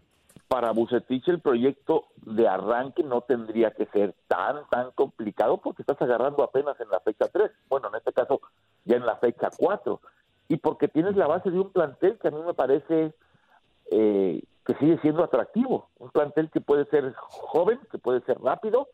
para 0.48 0.72
Bucetich 0.72 1.28
el 1.28 1.42
proyecto 1.42 2.06
de 2.26 2.48
arranque 2.48 3.04
no 3.04 3.20
tendría 3.22 3.72
que 3.72 3.86
ser 3.88 4.16
tan, 4.28 4.68
tan 4.70 4.92
complicado 4.92 5.58
porque 5.58 5.82
estás 5.82 6.02
agarrando 6.02 6.42
apenas 6.42 6.80
en 6.80 6.90
la 6.90 7.02
fecha 7.02 7.28
3, 7.28 7.52
bueno, 7.70 7.90
en 7.90 7.96
este 7.96 8.14
caso 8.14 8.40
ya 8.86 8.96
4, 9.64 10.02
y 10.50 10.58
porque 10.58 10.90
tienes 10.90 11.16
la 11.16 11.26
base 11.26 11.50
de 11.50 11.58
un 11.58 11.72
plantel 11.72 12.20
que 12.20 12.28
a 12.28 12.32
mí 12.32 12.42
me 12.46 12.54
parece 12.54 13.14
eh, 13.92 14.44
que 14.66 14.76
sigue 14.76 14.98
siendo 15.00 15.24
atractivo, 15.24 15.88
un 16.00 16.10
plantel 16.10 16.50
que 16.52 16.60
puede 16.60 16.84
ser 16.86 17.14
joven, 17.16 17.80
que 17.90 17.98
puede 17.98 18.20
ser 18.22 18.42
rápido, 18.42 18.90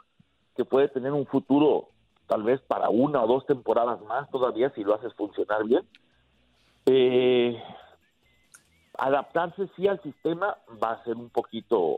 que 0.56 0.66
puede 0.66 0.88
tener 0.90 1.12
un 1.12 1.26
futuro 1.26 1.88
tal 2.28 2.44
vez 2.44 2.62
para 2.62 2.90
una 2.90 3.24
o 3.24 3.28
dos 3.28 3.48
temporadas 3.48 4.00
más 4.02 4.30
todavía 4.30 4.70
si 4.76 4.84
lo 4.84 4.94
haces 4.94 5.12
funcionar 5.16 5.64
bien. 5.64 5.82
Eh, 6.86 7.60
adaptarse 8.96 9.68
sí 9.76 9.88
al 9.88 10.00
sistema 10.04 10.56
va 10.84 10.92
a 10.92 11.04
ser 11.04 11.16
un 11.16 11.30
poquito, 11.30 11.98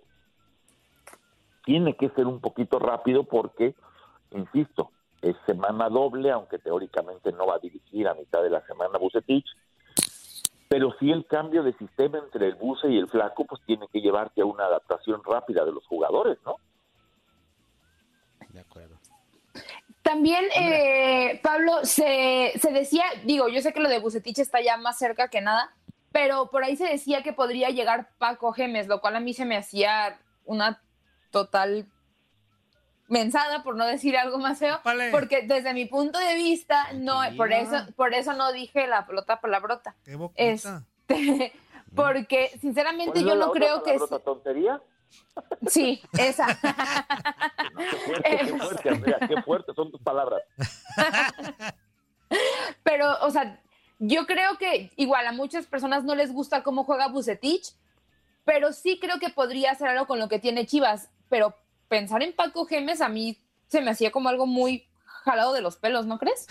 tiene 1.66 1.98
que 1.98 2.10
ser 2.12 2.26
un 2.26 2.40
poquito 2.40 2.80
rápido 2.80 3.26
porque, 3.26 3.76
insisto, 4.32 4.92
es 5.22 5.36
semana 5.46 5.90
doble, 5.90 6.32
aunque 6.32 6.60
teóricamente 6.60 7.32
no 7.32 7.46
va 7.48 7.56
a 7.56 7.60
dirigir 7.60 8.08
a 8.08 8.14
mitad 8.14 8.42
de 8.42 8.50
la 8.50 8.66
semana 8.66 8.98
Bucetich, 8.98 9.46
pero 10.68 10.96
sí 11.00 11.12
el 11.12 11.26
cambio 11.26 11.64
de 11.64 11.74
sistema 11.74 12.20
entre 12.20 12.48
el 12.48 12.56
Buce 12.56 12.90
y 12.90 12.98
el 12.98 13.10
Flaco, 13.10 13.46
pues 13.46 13.62
tiene 13.66 13.88
que 13.92 14.00
llevarte 14.00 14.42
a 14.42 14.46
una 14.46 14.66
adaptación 14.66 15.22
rápida 15.24 15.66
de 15.66 15.74
los 15.74 15.86
jugadores, 15.86 16.38
¿no? 16.46 16.56
De 18.50 18.60
acuerdo. 18.60 18.98
También, 20.02 20.46
eh, 20.56 21.40
Pablo, 21.44 21.84
se, 21.84 22.54
se 22.60 22.72
decía, 22.72 23.04
digo, 23.26 23.48
yo 23.50 23.62
sé 23.62 23.74
que 23.74 23.82
lo 23.82 23.90
de 23.90 24.00
Bucetich 24.00 24.40
está 24.40 24.62
ya 24.62 24.78
más 24.78 24.98
cerca 24.98 25.28
que 25.28 25.42
nada, 25.42 25.76
pero 26.12 26.50
por 26.50 26.64
ahí 26.64 26.76
se 26.76 26.88
decía 26.88 27.22
que 27.22 27.34
podría 27.34 27.70
llegar 27.70 28.10
Paco 28.18 28.52
Gemes, 28.52 28.88
lo 28.88 29.02
cual 29.02 29.16
a 29.16 29.20
mí 29.20 29.34
se 29.34 29.46
me 29.46 29.58
hacía 29.58 30.20
una 30.46 30.82
total 31.32 31.88
mensada, 33.12 33.62
por 33.62 33.76
no 33.76 33.86
decir 33.86 34.18
algo 34.18 34.40
más 34.40 34.58
feo, 34.58 34.80
Vale. 34.86 35.12
porque 35.12 35.42
desde 35.42 35.74
mi 35.74 35.86
punto 35.86 36.18
de 36.18 36.36
vista, 36.36 36.94
no, 36.94 37.20
por 37.36 37.52
eso, 37.52 37.76
por 37.98 38.14
eso 38.14 38.34
no 38.34 38.54
dije 38.54 38.88
la 38.88 39.06
pelota 39.06 39.42
palabrota. 39.42 39.96
Qué. 40.06 40.18
Este, 40.36 40.80
porque 41.96 42.58
sinceramente 42.62 43.12
¿Cuál 43.12 43.24
es 43.24 43.30
yo 43.30 43.36
la 43.36 43.46
no 43.46 43.52
otra 43.52 43.60
creo 43.60 43.84
que... 43.84 43.94
palabrota 43.94 44.20
tontería? 44.24 44.82
Sí, 45.68 46.02
esa. 46.18 46.48
Qué 47.78 47.98
fuerte, 47.98 48.38
qué 48.46 48.58
fuerte, 48.58 48.90
Andrea, 48.90 49.20
qué 49.28 49.42
fuerte 49.42 49.74
son 49.74 49.92
tus 49.92 50.02
palabras. 50.02 50.42
Pero, 52.84 53.18
o 53.22 53.30
sea, 53.30 53.62
yo 54.00 54.26
creo 54.26 54.58
que 54.58 54.92
igual 54.96 55.28
a 55.28 55.34
muchas 55.34 55.66
personas 55.66 56.06
no 56.06 56.16
les 56.16 56.32
gusta 56.32 56.64
cómo 56.64 56.86
juega 56.86 57.10
Bucetich, 57.10 57.76
pero 58.46 58.72
sí 58.72 59.00
creo 59.02 59.20
que 59.20 59.30
podría 59.30 59.72
hacer 59.72 59.90
algo 59.90 60.08
con 60.08 60.18
lo 60.20 60.30
que 60.30 60.40
tiene 60.40 60.66
Chivas. 60.66 61.10
Pero 61.28 61.56
pensar 61.92 62.24
en 62.24 62.34
Paco 62.34 62.66
Gemes 62.66 63.02
a 63.02 63.10
mí 63.10 63.38
se 63.68 63.82
me 63.82 63.92
hacía 63.92 64.12
como 64.12 64.30
algo 64.30 64.46
muy 64.46 64.88
jalado 65.26 65.52
de 65.52 65.62
los 65.62 65.76
pelos, 65.76 66.06
¿no 66.06 66.18
crees? 66.18 66.48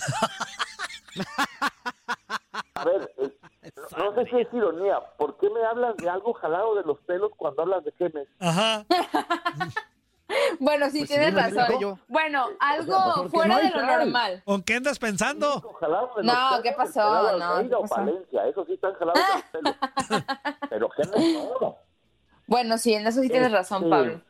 A 2.75 2.85
ver, 2.85 3.11
eh, 3.19 3.37
no, 3.97 4.05
no 4.13 4.15
sé 4.15 4.31
si 4.31 4.37
es 4.41 4.49
ironía. 4.53 5.01
¿Por 5.17 5.39
qué 5.39 5.49
me 5.49 5.65
hablas 5.65 5.97
de 5.97 6.09
algo 6.11 6.35
jalado 6.35 6.75
de 6.75 6.83
los 6.85 6.99
pelos 7.01 7.33
cuando 7.39 7.63
hablas 7.63 7.83
de 7.85 7.93
Gemes? 7.93 8.29
Ajá. 8.39 8.85
Bueno, 10.61 10.89
sí, 10.91 10.99
Pues 10.99 11.09
tienes 11.09 11.31
sí, 11.31 11.35
razón. 11.57 11.81
yo. 11.81 11.99
Bueno, 12.07 12.47
algo 12.61 13.29
fuera 13.31 13.55
no 13.57 13.59
de 13.61 13.65
lo 13.71 13.81
tal. 13.81 13.87
normal. 13.99 14.43
¿Con 14.45 14.63
qué 14.63 14.75
andas 14.75 14.97
pensando? 15.01 15.61
No, 16.23 16.63
¿qué 16.63 16.71
pasó? 16.71 17.37
No, 17.37 17.63
¿qué 17.69 17.71
pasó? 17.81 17.95
Palencia, 17.97 18.47
eso 18.47 18.65
sí 18.65 18.75
están 18.75 18.95
jalados 18.95 19.21
de 19.53 19.61
los 19.63 19.75
pelos. 19.75 20.25
Pero 20.71 20.89
Gémez 20.91 21.35
no. 21.61 21.77
Bueno, 22.47 22.79
sí, 22.79 22.95
en 22.95 23.09
eso 23.09 23.23
sí 23.23 23.29
tienes 23.29 23.51
razón, 23.51 23.79
Este, 23.83 23.91
Pablo. 23.91 24.21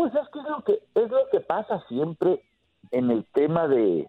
Pues 0.00 0.14
es 0.14 0.28
es 0.34 0.48
lo 0.48 0.64
que 0.64 0.82
es 0.94 1.10
lo 1.10 1.28
que 1.30 1.40
pasa 1.40 1.84
siempre 1.86 2.42
en 2.90 3.10
el 3.10 3.26
tema 3.26 3.68
de 3.68 4.08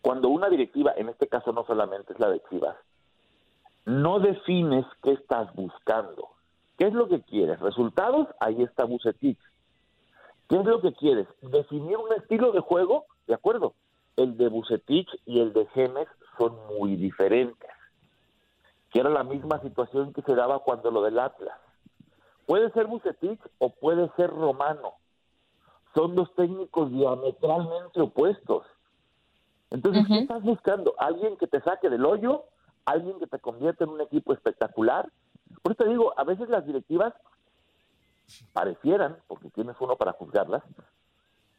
cuando 0.00 0.28
una 0.28 0.48
directiva, 0.48 0.92
en 0.96 1.08
este 1.08 1.26
caso 1.26 1.50
no 1.52 1.66
solamente 1.66 2.12
es 2.12 2.20
la 2.20 2.30
de 2.30 2.40
Chivas, 2.48 2.76
no 3.84 4.20
defines 4.20 4.86
qué 5.02 5.14
estás 5.14 5.52
buscando. 5.56 6.28
¿Qué 6.76 6.86
es 6.86 6.94
lo 6.94 7.08
que 7.08 7.20
quieres? 7.22 7.58
¿Resultados? 7.58 8.28
Ahí 8.38 8.62
está 8.62 8.84
Bucetich. 8.84 9.40
¿Qué 10.48 10.54
es 10.54 10.64
lo 10.64 10.80
que 10.82 10.92
quieres? 10.92 11.26
¿Definir 11.42 11.96
un 11.96 12.12
estilo 12.12 12.52
de 12.52 12.60
juego? 12.60 13.06
De 13.26 13.34
acuerdo. 13.34 13.74
El 14.14 14.36
de 14.36 14.46
Bucetich 14.46 15.08
y 15.26 15.40
el 15.40 15.52
de 15.52 15.66
Gemes 15.74 16.06
son 16.38 16.54
muy 16.78 16.94
diferentes. 16.94 17.70
Que 18.92 19.00
era 19.00 19.10
la 19.10 19.24
misma 19.24 19.60
situación 19.62 20.12
que 20.12 20.22
se 20.22 20.36
daba 20.36 20.60
cuando 20.60 20.92
lo 20.92 21.02
del 21.02 21.18
Atlas. 21.18 21.58
Puede 22.48 22.70
ser 22.70 22.86
Bucetich 22.86 23.38
o 23.58 23.68
puede 23.68 24.10
ser 24.16 24.30
Romano. 24.30 24.94
Son 25.94 26.14
dos 26.14 26.34
técnicos 26.34 26.90
diametralmente 26.90 28.00
opuestos. 28.00 28.64
Entonces, 29.68 30.06
¿qué 30.08 30.20
estás 30.20 30.42
buscando? 30.42 30.94
¿Alguien 30.96 31.36
que 31.36 31.46
te 31.46 31.60
saque 31.60 31.90
del 31.90 32.06
hoyo? 32.06 32.44
¿Alguien 32.86 33.18
que 33.18 33.26
te 33.26 33.38
convierta 33.38 33.84
en 33.84 33.90
un 33.90 34.00
equipo 34.00 34.32
espectacular? 34.32 35.12
Por 35.60 35.72
eso 35.72 35.84
te 35.84 35.90
digo, 35.90 36.14
a 36.18 36.24
veces 36.24 36.48
las 36.48 36.64
directivas 36.64 37.12
parecieran, 38.54 39.18
porque 39.26 39.50
tienes 39.50 39.76
uno 39.78 39.96
para 39.96 40.12
juzgarlas, 40.14 40.62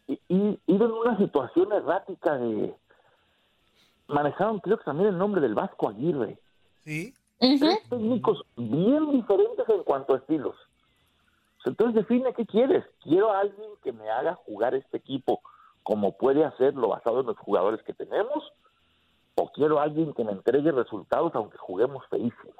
y, 0.08 0.20
y 0.28 0.60
ir 0.66 0.82
en 0.82 0.92
una 0.92 1.16
situación 1.20 1.72
errática 1.72 2.36
de... 2.36 2.76
Manejaron, 4.08 4.60
creo 4.60 4.80
que 4.80 4.86
también 4.86 5.10
el 5.10 5.20
nombre 5.20 5.40
del 5.40 5.54
Vasco 5.54 5.88
Aguirre. 5.88 6.40
Sí. 6.84 7.14
Tres 7.38 7.88
técnicos 7.88 8.44
bien 8.58 9.12
diferentes 9.12 9.70
en 9.70 9.84
cuanto 9.84 10.16
a 10.16 10.18
estilos. 10.18 10.56
Entonces 11.66 11.96
define 11.96 12.34
qué 12.34 12.46
quieres. 12.46 12.86
Quiero 13.04 13.32
a 13.32 13.40
alguien 13.40 13.70
que 13.84 13.92
me 13.92 14.10
haga 14.10 14.36
jugar 14.36 14.76
este 14.76 14.98
equipo 14.98 15.42
como 15.84 16.18
puede 16.18 16.46
hacerlo 16.46 16.90
basado 16.90 17.22
en 17.22 17.28
los 17.28 17.38
jugadores 17.38 17.82
que 17.84 17.94
tenemos, 17.94 18.44
o 19.36 19.52
quiero 19.52 19.80
a 19.80 19.84
alguien 19.84 20.14
que 20.14 20.24
me 20.24 20.34
entregue 20.34 20.72
resultados 20.72 21.34
aunque 21.34 21.58
juguemos 21.58 22.06
feísimo. 22.08 22.54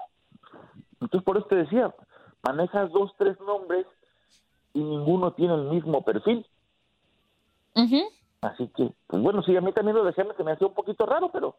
Entonces 0.94 1.24
por 1.24 1.38
eso 1.38 1.46
te 1.48 1.56
decía, 1.56 1.94
manejas 2.44 2.92
dos, 2.92 3.14
tres 3.18 3.40
nombres 3.42 3.86
y 4.74 4.80
ninguno 4.80 5.34
tiene 5.34 5.56
el 5.56 5.64
mismo 5.64 6.04
perfil. 6.04 6.46
Así 8.42 8.68
que, 8.70 8.92
pues 9.08 9.22
bueno, 9.22 9.44
sí, 9.44 9.56
a 9.56 9.62
mí 9.62 9.74
también 9.74 9.98
lo 9.98 10.04
decían 10.04 10.30
que 10.36 10.44
me 10.44 10.54
hacía 10.54 10.68
un 10.68 10.74
poquito 10.74 11.06
raro, 11.06 11.30
pero 11.32 11.56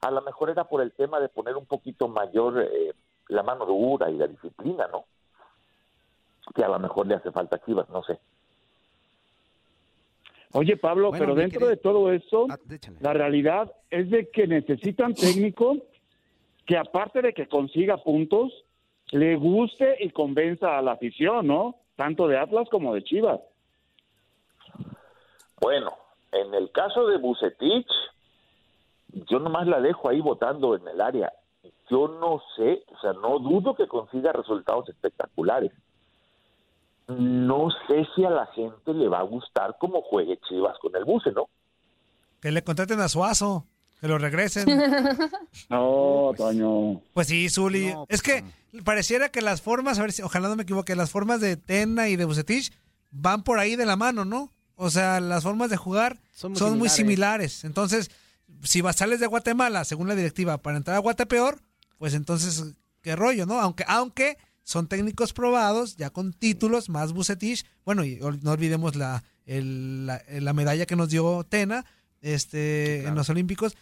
a 0.00 0.10
lo 0.10 0.22
mejor 0.22 0.50
era 0.50 0.64
por 0.64 0.80
el 0.80 0.92
tema 0.92 1.20
de 1.20 1.28
poner 1.28 1.56
un 1.56 1.66
poquito 1.66 2.08
mayor 2.08 2.60
eh, 2.60 2.94
la 3.28 3.42
mano 3.42 3.66
dura 3.66 4.10
y 4.10 4.16
la 4.16 4.26
disciplina, 4.26 4.88
¿no? 4.90 5.04
Que 6.54 6.64
a 6.64 6.68
lo 6.68 6.78
mejor 6.78 7.06
le 7.06 7.14
hace 7.14 7.30
falta 7.30 7.56
a 7.56 7.64
Chivas, 7.64 7.88
no 7.90 8.02
sé. 8.02 8.18
Oye, 10.52 10.76
Pablo, 10.76 11.08
Bueno, 11.10 11.22
pero 11.24 11.34
dentro 11.34 11.60
querido- 11.60 11.70
de 11.70 11.76
todo 11.78 12.12
eso, 12.12 12.46
Ah, 12.50 12.58
la 13.00 13.12
realidad 13.14 13.72
es 13.90 14.10
de 14.10 14.28
que 14.28 14.46
necesitan 14.46 15.14
técnico 15.14 15.76
que 16.66 16.76
aparte 16.76 17.22
de 17.22 17.32
que 17.32 17.48
consiga 17.48 17.96
puntos, 17.96 18.52
le 19.12 19.36
guste 19.36 19.96
y 20.00 20.10
convenza 20.10 20.78
a 20.78 20.82
la 20.82 20.92
afición, 20.92 21.46
¿no? 21.46 21.76
Tanto 21.96 22.28
de 22.28 22.38
Atlas 22.38 22.68
como 22.70 22.94
de 22.94 23.02
Chivas. 23.02 23.40
Bueno, 25.60 25.90
en 26.32 26.52
el 26.54 26.70
caso 26.70 27.06
de 27.06 27.18
Bucetich, 27.18 27.86
yo 29.30 29.38
nomás 29.38 29.66
la 29.66 29.80
dejo 29.80 30.08
ahí 30.08 30.20
votando 30.20 30.74
en 30.76 30.86
el 30.88 31.00
área. 31.00 31.32
Yo 31.90 32.08
no 32.08 32.42
sé, 32.56 32.82
o 32.88 32.98
sea, 33.00 33.12
no 33.12 33.38
dudo 33.38 33.74
que 33.74 33.86
consiga 33.86 34.32
resultados 34.32 34.88
espectaculares. 34.88 35.72
No 37.08 37.68
sé 37.88 38.06
si 38.14 38.24
a 38.24 38.30
la 38.30 38.46
gente 38.54 38.94
le 38.94 39.08
va 39.08 39.20
a 39.20 39.24
gustar 39.24 39.76
cómo 39.78 40.02
juegue 40.02 40.38
Chivas 40.48 40.76
con 40.80 40.94
el 40.96 41.04
Buce, 41.04 41.32
¿no? 41.32 41.48
Que 42.40 42.50
le 42.50 42.62
contraten 42.64 43.00
a 43.00 43.08
Suazo, 43.08 43.66
que 44.00 44.08
lo 44.08 44.18
regresen. 44.18 44.66
No, 45.68 46.32
Toño. 46.36 47.00
Pues 47.12 47.28
sí, 47.28 47.48
Zuli. 47.48 47.92
No, 47.92 48.06
es 48.08 48.22
que 48.22 48.44
pareciera 48.84 49.28
que 49.30 49.42
las 49.42 49.62
formas, 49.62 49.98
a 49.98 50.02
ver 50.02 50.12
si, 50.12 50.22
ojalá 50.22 50.48
no 50.48 50.56
me 50.56 50.62
equivoque, 50.62 50.96
las 50.96 51.10
formas 51.10 51.40
de 51.40 51.56
Tena 51.56 52.08
y 52.08 52.16
de 52.16 52.24
Bucetich 52.24 52.72
van 53.10 53.42
por 53.42 53.58
ahí 53.58 53.76
de 53.76 53.86
la 53.86 53.96
mano, 53.96 54.24
¿no? 54.24 54.50
O 54.76 54.90
sea, 54.90 55.20
las 55.20 55.42
formas 55.42 55.70
de 55.70 55.76
jugar 55.76 56.18
Son 56.32 56.56
son 56.56 56.70
muy 56.70 56.78
muy, 56.80 56.88
similares. 56.88 57.52
similares. 57.52 57.64
Entonces, 57.64 58.10
si 58.62 58.80
vas, 58.80 58.96
sales 58.96 59.20
de 59.20 59.26
Guatemala, 59.26 59.84
según 59.84 60.08
la 60.08 60.14
directiva, 60.14 60.58
para 60.58 60.76
entrar 60.76 60.96
a 60.96 61.00
Guatepeor, 61.00 61.60
pues 61.98 62.14
entonces, 62.14 62.74
qué 63.02 63.14
rollo, 63.14 63.46
¿no? 63.46 63.60
Aunque, 63.60 63.84
aunque 63.86 64.38
son 64.64 64.86
técnicos 64.88 65.32
probados, 65.32 65.96
ya 65.96 66.10
con 66.10 66.32
títulos, 66.32 66.88
más 66.88 67.12
Bucetich. 67.12 67.64
Bueno, 67.84 68.04
y 68.04 68.18
no 68.42 68.50
olvidemos 68.52 68.94
la, 68.96 69.24
el- 69.46 70.06
la, 70.06 70.22
la 70.28 70.52
medalla 70.52 70.86
que 70.86 70.96
nos 70.96 71.08
dio 71.08 71.44
Tena 71.44 71.84
este, 72.20 73.04
en 73.06 73.14
los 73.14 73.28
Olímpicos. 73.28 73.76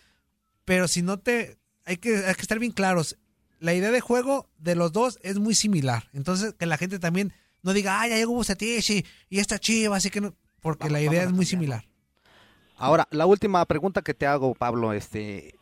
Pero 0.64 0.88
si 0.88 1.02
no 1.02 1.18
te... 1.18 1.58
Hay 1.84 1.96
que, 1.96 2.16
hay 2.18 2.34
que 2.34 2.42
estar 2.42 2.58
bien 2.58 2.72
claros. 2.72 3.16
La 3.58 3.74
idea 3.74 3.90
de 3.90 4.00
juego 4.00 4.48
de 4.58 4.74
los 4.74 4.92
dos 4.92 5.18
es 5.22 5.38
muy 5.38 5.54
similar. 5.54 6.08
Entonces, 6.12 6.54
que 6.54 6.66
la 6.66 6.76
gente 6.78 6.98
también 6.98 7.32
no 7.62 7.72
diga, 7.72 8.00
ay, 8.00 8.10
ya 8.10 8.16
llegó 8.16 8.32
Bucetich 8.34 8.90
y, 8.90 9.06
y 9.28 9.38
esta 9.40 9.58
chiva, 9.58 9.96
así 9.96 10.10
que 10.10 10.20
no... 10.20 10.34
Porque 10.60 10.84
Vamos- 10.84 10.92
la 10.92 11.02
idea 11.02 11.22
es 11.24 11.32
muy 11.32 11.46
similar. 11.46 11.84
Ahora, 12.76 13.06
la 13.10 13.26
última 13.26 13.64
pregunta 13.66 14.00
que 14.02 14.14
te 14.14 14.26
hago, 14.26 14.54
Pablo, 14.54 14.92
este, 14.94 15.54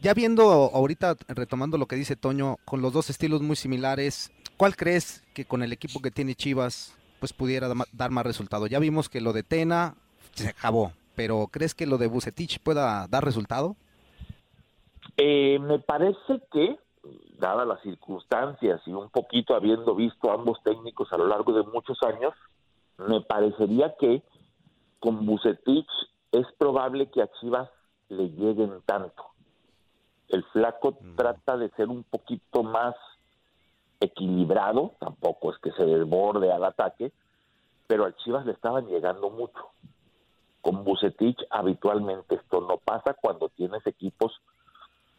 ya 0.00 0.14
viendo 0.14 0.42
ahorita, 0.42 1.16
retomando 1.28 1.78
lo 1.78 1.86
que 1.86 1.96
dice 1.96 2.16
Toño, 2.16 2.56
con 2.64 2.82
los 2.82 2.92
dos 2.92 3.10
estilos 3.10 3.42
muy 3.42 3.56
similares, 3.56 4.32
¿cuál 4.56 4.76
crees 4.76 5.24
que 5.34 5.44
con 5.44 5.62
el 5.62 5.72
equipo 5.72 6.00
que 6.00 6.10
tiene 6.10 6.34
Chivas, 6.34 6.96
pues 7.20 7.32
pudiera 7.32 7.68
dar 7.92 8.10
más 8.10 8.26
resultado? 8.26 8.66
Ya 8.66 8.78
vimos 8.78 9.08
que 9.08 9.20
lo 9.20 9.32
de 9.32 9.42
Tena 9.42 9.94
se 10.32 10.48
acabó, 10.48 10.92
pero 11.14 11.48
¿crees 11.50 11.74
que 11.74 11.86
lo 11.86 11.98
de 11.98 12.08
Bucetich 12.08 12.60
pueda 12.60 13.06
dar 13.08 13.24
resultado? 13.24 13.76
Eh, 15.16 15.58
me 15.60 15.78
parece 15.78 16.42
que, 16.52 16.78
dadas 17.38 17.66
las 17.66 17.80
circunstancias 17.82 18.80
y 18.86 18.92
un 18.92 19.10
poquito 19.10 19.54
habiendo 19.54 19.94
visto 19.94 20.30
ambos 20.30 20.58
técnicos 20.64 21.12
a 21.12 21.18
lo 21.18 21.26
largo 21.26 21.52
de 21.52 21.62
muchos 21.62 21.98
años, 22.02 22.34
me 22.98 23.20
parecería 23.20 23.94
que 23.98 24.22
con 24.98 25.24
Bucetich 25.26 25.88
es 26.32 26.46
probable 26.58 27.10
que 27.10 27.22
a 27.22 27.30
Chivas 27.40 27.70
le 28.08 28.30
lleguen 28.30 28.82
tanto. 28.86 29.35
El 30.28 30.42
flaco 30.44 30.98
trata 31.16 31.56
de 31.56 31.70
ser 31.70 31.88
un 31.88 32.02
poquito 32.02 32.62
más 32.62 32.94
equilibrado, 34.00 34.92
tampoco 34.98 35.52
es 35.52 35.58
que 35.58 35.72
se 35.72 35.84
desborde 35.84 36.52
al 36.52 36.64
ataque, 36.64 37.12
pero 37.86 38.04
al 38.04 38.16
Chivas 38.16 38.44
le 38.44 38.52
estaban 38.52 38.86
llegando 38.86 39.30
mucho. 39.30 39.70
Con 40.60 40.84
Bucetich 40.84 41.38
habitualmente 41.50 42.34
esto 42.34 42.60
no 42.60 42.78
pasa 42.78 43.14
cuando 43.14 43.48
tienes 43.50 43.86
equipos 43.86 44.40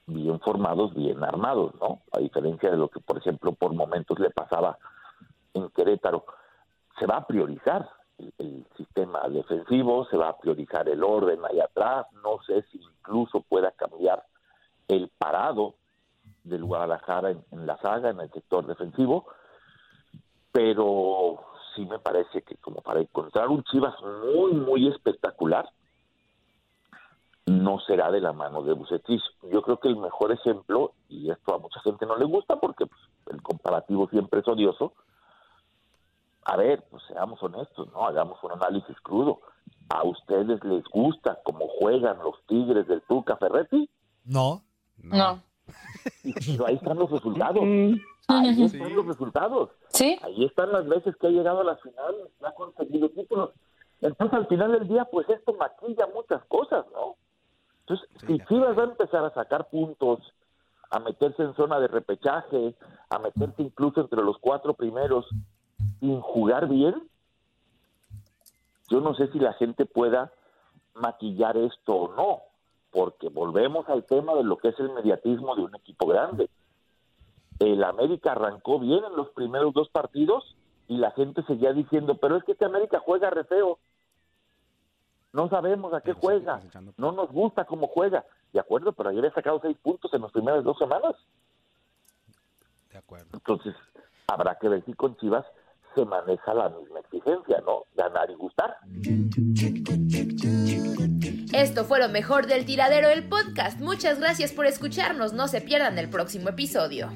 bien 0.05 0.39
formados, 0.41 0.93
bien 0.93 1.23
armados, 1.23 1.73
¿no? 1.75 2.01
A 2.11 2.19
diferencia 2.19 2.69
de 2.69 2.77
lo 2.77 2.89
que, 2.89 2.99
por 2.99 3.17
ejemplo, 3.17 3.53
por 3.53 3.73
momentos 3.73 4.19
le 4.19 4.29
pasaba 4.29 4.77
en 5.53 5.69
Querétaro. 5.69 6.25
Se 6.99 7.05
va 7.05 7.17
a 7.17 7.27
priorizar 7.27 7.89
el, 8.17 8.33
el 8.37 8.65
sistema 8.75 9.27
defensivo, 9.29 10.05
se 10.09 10.17
va 10.17 10.29
a 10.29 10.37
priorizar 10.37 10.87
el 10.89 11.03
orden 11.03 11.39
ahí 11.45 11.59
atrás, 11.59 12.07
no 12.23 12.39
sé 12.45 12.63
si 12.71 12.81
incluso 12.81 13.41
pueda 13.41 13.71
cambiar 13.71 14.23
el 14.87 15.09
parado 15.17 15.75
del 16.43 16.63
Guadalajara 16.63 17.31
en, 17.31 17.65
la 17.65 17.77
saga, 17.77 18.09
en 18.09 18.19
el 18.19 18.31
sector 18.31 18.65
defensivo, 18.65 19.25
pero 20.51 21.39
sí 21.75 21.85
me 21.85 21.99
parece 21.99 22.41
que 22.41 22.55
como 22.57 22.81
para 22.81 23.01
encontrar 23.01 23.49
un 23.49 23.63
Chivas 23.63 23.95
muy, 24.01 24.53
muy 24.53 24.87
espectacular, 24.87 25.69
no 27.45 27.79
será 27.79 28.11
de 28.11 28.19
la 28.19 28.33
mano 28.33 28.61
de 28.61 28.73
Bucetich. 28.73 29.21
Yo 29.51 29.61
creo 29.61 29.79
que 29.79 29.87
el 29.87 29.97
mejor 29.97 30.31
ejemplo, 30.31 30.93
y 31.07 31.31
esto 31.31 31.55
a 31.55 31.59
mucha 31.59 31.79
gente 31.81 32.05
no 32.05 32.17
le 32.17 32.25
gusta 32.25 32.57
porque 32.57 32.85
pues, 32.85 33.01
el 33.27 33.41
comparativo 33.41 34.09
siempre 34.09 34.41
es 34.41 34.47
odioso, 34.47 34.93
a 36.43 36.55
ver, 36.55 36.83
pues 36.89 37.03
seamos 37.07 37.43
honestos, 37.43 37.91
¿no? 37.91 38.05
Hagamos 38.05 38.41
un 38.41 38.53
análisis 38.53 38.95
crudo. 39.01 39.41
¿A 39.89 40.03
ustedes 40.05 40.63
les 40.63 40.83
gusta 40.85 41.39
cómo 41.43 41.67
juegan 41.67 42.19
los 42.19 42.35
Tigres 42.47 42.87
del 42.87 43.01
Tuca 43.01 43.35
Ferretti? 43.35 43.89
No. 44.23 44.61
No. 45.09 45.41
Y 46.23 46.33
pero 46.33 46.67
ahí 46.67 46.75
están 46.75 46.97
los 46.97 47.09
resultados. 47.11 47.63
Ahí 48.27 48.63
están 48.63 48.95
los 48.95 49.05
resultados. 49.05 49.69
¿Sí? 49.89 50.17
Ahí 50.21 50.45
están 50.45 50.71
las 50.71 50.87
veces 50.87 51.15
que 51.17 51.27
ha 51.27 51.31
llegado 51.31 51.61
a 51.61 51.63
la 51.63 51.75
final 51.77 52.15
y 52.41 52.45
ha 52.45 52.51
conseguido 52.51 53.09
títulos. 53.09 53.51
Entonces, 54.01 54.37
al 54.37 54.47
final 54.47 54.71
del 54.73 54.87
día, 54.87 55.05
pues 55.05 55.27
esto 55.29 55.53
maquilla 55.53 56.07
muchas 56.13 56.43
cosas, 56.45 56.85
¿no? 56.93 57.15
Entonces, 57.81 58.07
Sí, 58.21 58.27
si 58.27 58.39
Chivas 58.45 58.77
va 58.77 58.83
a 58.83 58.87
empezar 58.87 59.25
a 59.25 59.33
sacar 59.33 59.69
puntos, 59.69 60.19
a 60.89 60.99
meterse 60.99 61.43
en 61.43 61.55
zona 61.55 61.79
de 61.79 61.87
repechaje, 61.87 62.75
a 63.09 63.19
meterse 63.19 63.61
incluso 63.61 64.01
entre 64.01 64.21
los 64.21 64.37
cuatro 64.39 64.73
primeros, 64.73 65.25
sin 65.99 66.19
jugar 66.21 66.67
bien, 66.67 66.95
yo 68.89 69.01
no 69.01 69.13
sé 69.15 69.27
si 69.31 69.39
la 69.39 69.53
gente 69.53 69.85
pueda 69.85 70.31
maquillar 70.93 71.57
esto 71.57 71.93
o 71.93 72.15
no, 72.15 72.41
porque 72.91 73.29
volvemos 73.29 73.87
al 73.89 74.05
tema 74.05 74.33
de 74.35 74.43
lo 74.43 74.57
que 74.57 74.69
es 74.69 74.79
el 74.79 74.91
mediatismo 74.91 75.55
de 75.55 75.63
un 75.63 75.75
equipo 75.75 76.07
grande. 76.07 76.49
El 77.59 77.83
América 77.83 78.33
arrancó 78.33 78.79
bien 78.79 79.03
en 79.03 79.15
los 79.15 79.29
primeros 79.29 79.73
dos 79.73 79.89
partidos 79.89 80.55
y 80.87 80.97
la 80.97 81.11
gente 81.11 81.43
seguía 81.43 81.73
diciendo, 81.73 82.17
pero 82.17 82.37
es 82.37 82.43
que 82.43 82.53
este 82.53 82.65
América 82.65 83.01
juega 83.03 83.29
re 83.29 83.43
feo. 83.43 83.79
No 85.33 85.49
sabemos 85.49 85.93
a 85.93 86.01
qué 86.01 86.13
juega, 86.13 86.61
no 86.97 87.11
nos 87.11 87.31
gusta 87.31 87.65
cómo 87.65 87.87
juega. 87.87 88.25
De 88.53 88.59
acuerdo, 88.59 88.93
pero 88.93 89.09
ayer 89.09 89.25
ha 89.25 89.33
sacado 89.33 89.59
seis 89.61 89.77
puntos 89.77 90.13
en 90.13 90.21
las 90.21 90.31
primeras 90.31 90.63
dos 90.63 90.77
semanas. 90.77 91.15
De 92.91 92.97
acuerdo. 92.97 93.27
Entonces, 93.33 93.75
habrá 94.27 94.55
que 94.55 94.69
ver 94.69 94.83
si 94.85 94.93
con 94.93 95.15
Chivas 95.17 95.45
se 95.93 96.05
maneja 96.05 96.53
la 96.53 96.69
misma 96.69 96.99
exigencia, 96.99 97.61
¿no? 97.65 97.83
Ganar 97.95 98.29
y 98.29 98.35
gustar. 98.35 98.77
Esto 101.53 101.85
fue 101.85 101.99
lo 101.99 102.09
mejor 102.09 102.45
del 102.47 102.65
tiradero 102.65 103.07
del 103.09 103.23
podcast. 103.23 103.79
Muchas 103.79 104.19
gracias 104.19 104.51
por 104.51 104.65
escucharnos. 104.65 105.33
No 105.33 105.47
se 105.47 105.61
pierdan 105.61 105.97
el 105.97 106.09
próximo 106.09 106.49
episodio. 106.49 107.09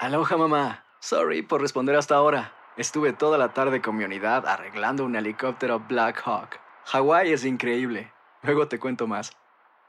Aloha 0.00 0.36
mamá. 0.36 0.84
Sorry 1.00 1.42
por 1.42 1.60
responder 1.60 1.96
hasta 1.96 2.14
ahora. 2.14 2.52
Estuve 2.76 3.12
toda 3.12 3.38
la 3.38 3.52
tarde 3.52 3.80
con 3.80 3.96
mi 3.96 4.04
unidad 4.04 4.46
arreglando 4.46 5.04
un 5.04 5.16
helicóptero 5.16 5.80
Black 5.80 6.22
Hawk. 6.24 6.58
Hawái 6.86 7.32
es 7.32 7.44
increíble. 7.44 8.12
Luego 8.42 8.68
te 8.68 8.78
cuento 8.78 9.06
más. 9.06 9.32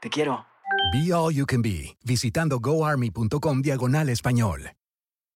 Te 0.01 0.09
quiero. 0.09 0.45
Be 0.91 1.13
All 1.13 1.33
You 1.33 1.45
Can 1.45 1.61
Be, 1.61 1.97
visitando 2.03 2.59
goarmy.com 2.59 3.61
diagonal 3.61 4.09
español. 4.09 4.71